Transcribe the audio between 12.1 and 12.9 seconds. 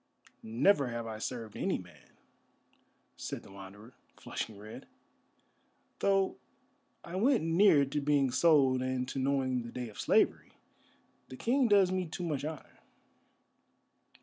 much honour."